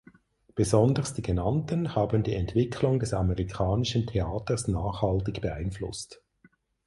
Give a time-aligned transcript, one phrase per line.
[0.55, 6.23] Besonders die Genannten haben die Entwicklung des amerikanischen Theaters nachhaltig beeinflusst.